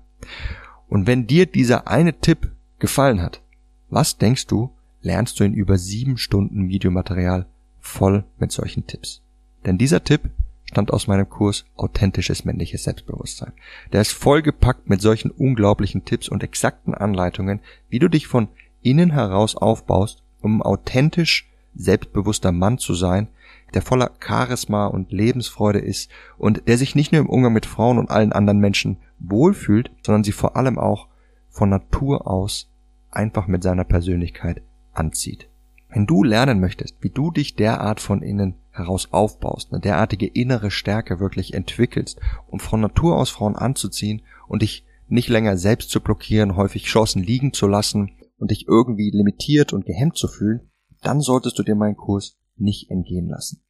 Und 0.90 1.08
wenn 1.08 1.28
dir 1.28 1.46
dieser 1.46 1.88
eine 1.88 2.20
Tipp 2.20 2.52
gefallen 2.80 3.22
hat, 3.22 3.42
was 3.90 4.18
denkst 4.18 4.48
du, 4.48 4.72
lernst 5.02 5.40
du 5.40 5.44
in 5.44 5.54
über 5.54 5.78
sieben 5.78 6.18
Stunden 6.18 6.68
Videomaterial 6.68 7.46
voll 7.80 8.24
mit 8.40 8.52
solchen 8.52 8.88
Tipps. 8.88 9.22
Denn 9.66 9.78
dieser 9.78 10.04
Tipp 10.04 10.30
stammt 10.66 10.92
aus 10.92 11.08
meinem 11.08 11.30
Kurs 11.30 11.66
Authentisches 11.76 12.46
männliches 12.46 12.84
Selbstbewusstsein. 12.84 13.54
Der 13.92 14.02
ist 14.02 14.14
vollgepackt 14.14 14.90
mit 14.90 15.02
solchen 15.02 15.30
unglaublichen 15.32 16.06
Tipps 16.06 16.30
und 16.30 16.44
exakten 16.44 16.94
Anleitungen, 16.94 17.60
wie 17.90 18.00
du 18.00 18.10
dich 18.10 18.28
von 18.28 18.48
innen 18.82 19.12
heraus 19.12 19.56
aufbaust, 19.56 20.24
um 20.44 20.62
authentisch 20.62 21.50
selbstbewusster 21.76 22.52
Mann 22.52 22.78
zu 22.78 22.94
sein, 22.94 23.30
der 23.74 23.82
voller 23.82 24.12
Charisma 24.20 24.86
und 24.86 25.12
Lebensfreude 25.12 25.80
ist 25.80 26.12
und 26.38 26.68
der 26.68 26.78
sich 26.78 26.96
nicht 26.96 27.12
nur 27.12 27.22
im 27.22 27.30
Umgang 27.30 27.54
mit 27.54 27.66
Frauen 27.66 27.98
und 27.98 28.12
allen 28.12 28.32
anderen 28.32 28.60
Menschen 28.60 28.98
wohlfühlt, 29.20 29.92
sondern 30.06 30.24
sie 30.24 30.32
vor 30.32 30.56
allem 30.56 30.78
auch 30.78 31.08
von 31.50 31.70
Natur 31.70 32.28
aus 32.28 32.70
einfach 33.10 33.48
mit 33.48 33.64
seiner 33.64 33.84
Persönlichkeit 33.84 34.62
anzieht. 34.94 35.50
Wenn 35.90 36.08
du 36.08 36.24
lernen 36.24 36.60
möchtest, 36.60 36.98
wie 37.02 37.10
du 37.10 37.32
dich 37.32 37.56
derart 37.56 38.00
von 38.00 38.22
innen 38.22 38.56
heraus 38.72 39.10
aufbaust, 39.12 39.72
eine 39.72 39.82
derartige 39.82 40.26
innere 40.26 40.72
Stärke 40.72 41.20
wirklich 41.20 41.54
entwickelst, 41.54 42.20
um 42.48 42.60
von 42.60 42.82
Natur 42.82 43.16
aus 43.16 43.30
Frauen 43.30 43.56
anzuziehen 43.56 44.24
und 44.48 44.64
dich 44.64 44.86
nicht 45.08 45.30
länger 45.30 45.58
selbst 45.58 45.92
zu 45.92 46.02
blockieren, 46.02 46.56
häufig 46.56 46.86
Chancen 46.86 47.22
liegen 47.22 47.54
zu 47.54 47.68
lassen 47.68 48.12
und 48.44 48.52
dich 48.52 48.68
irgendwie 48.68 49.10
limitiert 49.10 49.72
und 49.72 49.86
gehemmt 49.86 50.18
zu 50.18 50.28
fühlen, 50.28 50.70
dann 51.02 51.22
solltest 51.22 51.58
du 51.58 51.64
dir 51.64 51.76
meinen 51.76 51.96
Kurs 51.96 52.38
nicht 52.58 52.92
entgehen 52.92 53.30
lassen. 53.30 53.64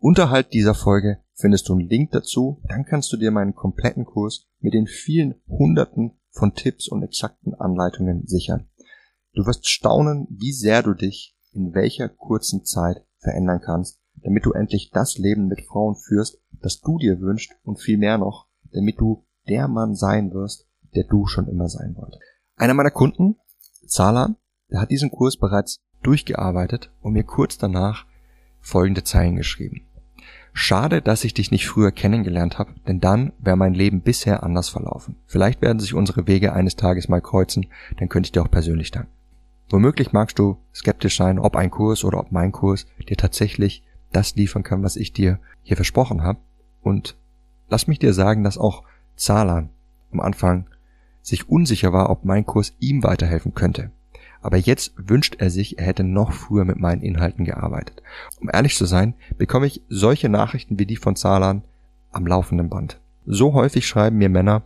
Unterhalb 0.00 0.50
dieser 0.50 0.74
Folge 0.74 1.22
findest 1.32 1.66
du 1.66 1.72
einen 1.72 1.88
Link 1.88 2.10
dazu, 2.10 2.60
dann 2.68 2.84
kannst 2.84 3.10
du 3.10 3.16
dir 3.16 3.30
meinen 3.30 3.54
kompletten 3.54 4.04
Kurs 4.04 4.46
mit 4.60 4.74
den 4.74 4.86
vielen 4.86 5.36
Hunderten 5.48 6.18
von 6.30 6.52
Tipps 6.52 6.88
und 6.88 7.02
exakten 7.02 7.54
Anleitungen 7.54 8.26
sichern. 8.26 8.68
Du 9.32 9.46
wirst 9.46 9.66
staunen, 9.66 10.26
wie 10.28 10.52
sehr 10.52 10.82
du 10.82 10.92
dich 10.92 11.34
in 11.52 11.72
welcher 11.72 12.10
kurzen 12.10 12.66
Zeit 12.66 13.02
verändern 13.20 13.62
kannst, 13.64 13.98
damit 14.16 14.44
du 14.44 14.52
endlich 14.52 14.90
das 14.90 15.16
Leben 15.16 15.46
mit 15.46 15.62
Frauen 15.62 15.96
führst, 15.96 16.38
das 16.60 16.82
du 16.82 16.98
dir 16.98 17.18
wünschst 17.18 17.54
und 17.62 17.80
viel 17.80 17.96
mehr 17.96 18.18
noch, 18.18 18.46
damit 18.72 19.00
du 19.00 19.24
der 19.48 19.68
Mann 19.68 19.94
sein 19.94 20.34
wirst, 20.34 20.68
der 20.94 21.04
du 21.04 21.24
schon 21.24 21.48
immer 21.48 21.70
sein 21.70 21.96
wolltest. 21.96 22.20
Einer 22.56 22.74
meiner 22.74 22.90
Kunden, 22.90 23.36
Zalan, 23.88 24.36
der 24.70 24.80
hat 24.80 24.90
diesen 24.90 25.10
Kurs 25.10 25.36
bereits 25.36 25.80
durchgearbeitet 26.02 26.92
und 27.00 27.14
mir 27.14 27.24
kurz 27.24 27.58
danach 27.58 28.06
folgende 28.60 29.04
Zeilen 29.04 29.36
geschrieben. 29.36 29.82
Schade, 30.52 31.02
dass 31.02 31.24
ich 31.24 31.34
dich 31.34 31.50
nicht 31.50 31.68
früher 31.68 31.92
kennengelernt 31.92 32.58
habe, 32.58 32.74
denn 32.86 33.00
dann 33.00 33.32
wäre 33.38 33.56
mein 33.56 33.74
Leben 33.74 34.00
bisher 34.00 34.42
anders 34.42 34.68
verlaufen. 34.68 35.16
Vielleicht 35.26 35.62
werden 35.62 35.78
sich 35.78 35.94
unsere 35.94 36.26
Wege 36.26 36.52
eines 36.52 36.76
Tages 36.76 37.08
mal 37.08 37.20
kreuzen, 37.20 37.66
dann 37.96 38.08
könnte 38.08 38.26
ich 38.26 38.32
dir 38.32 38.42
auch 38.42 38.50
persönlich 38.50 38.90
danken. 38.90 39.12
Womöglich 39.70 40.12
magst 40.12 40.38
du 40.38 40.58
skeptisch 40.74 41.16
sein, 41.16 41.38
ob 41.38 41.54
ein 41.54 41.70
Kurs 41.70 42.02
oder 42.04 42.18
ob 42.18 42.32
mein 42.32 42.52
Kurs 42.52 42.86
dir 43.08 43.16
tatsächlich 43.16 43.84
das 44.12 44.34
liefern 44.34 44.62
kann, 44.62 44.82
was 44.82 44.96
ich 44.96 45.12
dir 45.12 45.38
hier 45.62 45.76
versprochen 45.76 46.22
habe. 46.22 46.40
Und 46.80 47.16
lass 47.68 47.86
mich 47.86 47.98
dir 47.98 48.14
sagen, 48.14 48.44
dass 48.44 48.58
auch 48.58 48.82
Zalan 49.16 49.70
am 50.10 50.20
Anfang 50.20 50.66
sich 51.22 51.48
unsicher 51.48 51.92
war, 51.92 52.10
ob 52.10 52.24
mein 52.24 52.46
Kurs 52.46 52.74
ihm 52.78 53.02
weiterhelfen 53.02 53.54
könnte. 53.54 53.90
Aber 54.40 54.56
jetzt 54.56 54.92
wünscht 54.96 55.36
er 55.38 55.50
sich, 55.50 55.78
er 55.78 55.86
hätte 55.86 56.04
noch 56.04 56.32
früher 56.32 56.64
mit 56.64 56.78
meinen 56.78 57.02
Inhalten 57.02 57.44
gearbeitet. 57.44 58.02
Um 58.40 58.48
ehrlich 58.52 58.76
zu 58.76 58.84
sein, 58.84 59.14
bekomme 59.36 59.66
ich 59.66 59.82
solche 59.88 60.28
Nachrichten 60.28 60.78
wie 60.78 60.86
die 60.86 60.96
von 60.96 61.16
Zalan 61.16 61.62
am 62.12 62.26
laufenden 62.26 62.68
Band. 62.68 63.00
So 63.26 63.52
häufig 63.52 63.86
schreiben 63.86 64.18
mir 64.18 64.28
Männer, 64.28 64.62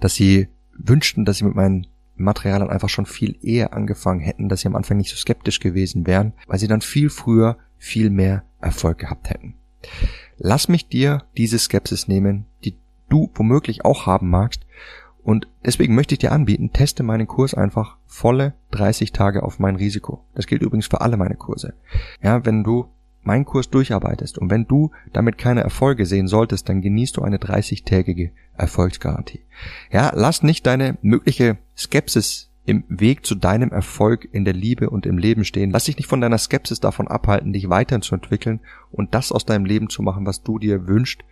dass 0.00 0.14
sie 0.14 0.48
wünschten, 0.72 1.24
dass 1.24 1.38
sie 1.38 1.44
mit 1.44 1.54
meinen 1.54 1.86
Material 2.14 2.60
dann 2.60 2.70
einfach 2.70 2.88
schon 2.88 3.06
viel 3.06 3.36
eher 3.42 3.72
angefangen 3.72 4.20
hätten, 4.20 4.48
dass 4.48 4.60
sie 4.60 4.68
am 4.68 4.76
Anfang 4.76 4.96
nicht 4.96 5.10
so 5.10 5.16
skeptisch 5.16 5.60
gewesen 5.60 6.06
wären, 6.06 6.32
weil 6.46 6.58
sie 6.58 6.68
dann 6.68 6.80
viel 6.80 7.10
früher 7.10 7.58
viel 7.78 8.10
mehr 8.10 8.44
Erfolg 8.60 8.98
gehabt 8.98 9.28
hätten. 9.28 9.54
Lass 10.38 10.68
mich 10.68 10.88
dir 10.88 11.24
diese 11.36 11.58
Skepsis 11.58 12.08
nehmen, 12.08 12.46
die 12.64 12.76
du 13.08 13.30
womöglich 13.34 13.84
auch 13.84 14.06
haben 14.06 14.30
magst. 14.30 14.64
Und 15.24 15.46
deswegen 15.64 15.94
möchte 15.94 16.14
ich 16.14 16.18
dir 16.18 16.32
anbieten, 16.32 16.72
teste 16.72 17.02
meinen 17.02 17.26
Kurs 17.26 17.54
einfach 17.54 17.96
volle 18.06 18.54
30 18.72 19.12
Tage 19.12 19.42
auf 19.42 19.58
mein 19.58 19.76
Risiko. 19.76 20.24
Das 20.34 20.46
gilt 20.46 20.62
übrigens 20.62 20.86
für 20.86 21.00
alle 21.00 21.16
meine 21.16 21.36
Kurse. 21.36 21.74
Ja, 22.22 22.44
wenn 22.44 22.64
du 22.64 22.86
meinen 23.22 23.44
Kurs 23.44 23.70
durcharbeitest 23.70 24.38
und 24.38 24.50
wenn 24.50 24.66
du 24.66 24.90
damit 25.12 25.38
keine 25.38 25.62
Erfolge 25.62 26.06
sehen 26.06 26.26
solltest, 26.26 26.68
dann 26.68 26.82
genießt 26.82 27.16
du 27.16 27.22
eine 27.22 27.38
30-tägige 27.38 28.30
Erfolgsgarantie. 28.56 29.44
Ja, 29.92 30.12
lass 30.14 30.42
nicht 30.42 30.66
deine 30.66 30.98
mögliche 31.02 31.58
Skepsis 31.76 32.50
im 32.64 32.84
Weg 32.88 33.26
zu 33.26 33.34
deinem 33.34 33.70
Erfolg 33.70 34.28
in 34.30 34.44
der 34.44 34.54
Liebe 34.54 34.90
und 34.90 35.06
im 35.06 35.18
Leben 35.18 35.44
stehen. 35.44 35.70
Lass 35.70 35.84
dich 35.84 35.96
nicht 35.96 36.08
von 36.08 36.20
deiner 36.20 36.38
Skepsis 36.38 36.80
davon 36.80 37.08
abhalten, 37.08 37.52
dich 37.52 37.68
weiterzuentwickeln 37.68 38.60
und 38.90 39.14
das 39.14 39.32
aus 39.32 39.44
deinem 39.44 39.64
Leben 39.64 39.88
zu 39.88 40.02
machen, 40.02 40.26
was 40.26 40.42
du 40.42 40.58
dir 40.58 40.86
wünschst. 40.86 41.22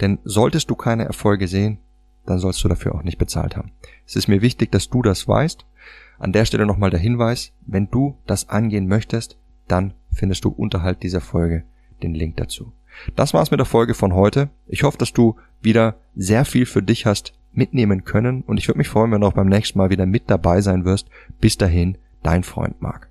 Denn 0.00 0.18
solltest 0.24 0.70
du 0.70 0.74
keine 0.74 1.04
Erfolge 1.04 1.48
sehen, 1.48 1.78
dann 2.26 2.38
sollst 2.38 2.62
du 2.62 2.68
dafür 2.68 2.94
auch 2.94 3.02
nicht 3.02 3.18
bezahlt 3.18 3.56
haben. 3.56 3.72
Es 4.06 4.16
ist 4.16 4.28
mir 4.28 4.42
wichtig, 4.42 4.70
dass 4.72 4.90
du 4.90 5.02
das 5.02 5.26
weißt. 5.26 5.64
An 6.18 6.32
der 6.32 6.44
Stelle 6.44 6.66
nochmal 6.66 6.90
der 6.90 7.00
Hinweis, 7.00 7.52
wenn 7.66 7.90
du 7.90 8.16
das 8.26 8.48
angehen 8.48 8.86
möchtest, 8.86 9.38
dann 9.68 9.94
findest 10.12 10.44
du 10.44 10.50
unterhalb 10.50 11.00
dieser 11.00 11.20
Folge 11.20 11.64
den 12.02 12.14
Link 12.14 12.36
dazu. 12.36 12.72
Das 13.16 13.32
war's 13.32 13.50
mit 13.50 13.60
der 13.60 13.66
Folge 13.66 13.94
von 13.94 14.14
heute. 14.14 14.50
Ich 14.66 14.82
hoffe, 14.82 14.98
dass 14.98 15.12
du 15.12 15.36
wieder 15.62 15.96
sehr 16.14 16.44
viel 16.44 16.66
für 16.66 16.82
dich 16.82 17.06
hast 17.06 17.32
mitnehmen 17.52 18.04
können 18.04 18.42
und 18.42 18.58
ich 18.58 18.68
würde 18.68 18.78
mich 18.78 18.88
freuen, 18.88 19.10
wenn 19.12 19.20
du 19.20 19.26
auch 19.26 19.32
beim 19.32 19.48
nächsten 19.48 19.78
Mal 19.78 19.90
wieder 19.90 20.06
mit 20.06 20.24
dabei 20.28 20.60
sein 20.60 20.84
wirst. 20.84 21.08
Bis 21.40 21.56
dahin, 21.56 21.98
dein 22.22 22.42
Freund 22.42 22.80
Marc. 22.80 23.09